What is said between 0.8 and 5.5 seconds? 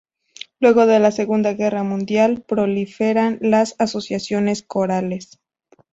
de la Segunda Guerra Mundial, proliferan las asociaciones corales.